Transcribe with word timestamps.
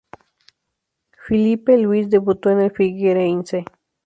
Filipe 1.11 1.77
Luís 1.77 2.09
debutó 2.09 2.49
en 2.49 2.61
el 2.61 2.71
Figueirense. 2.71 3.65